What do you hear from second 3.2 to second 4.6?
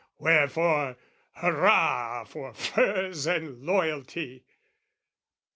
and loyalty!"